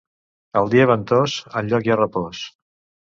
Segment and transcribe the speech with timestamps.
[0.61, 2.43] El dia ventós, enlloc hi ha repòs.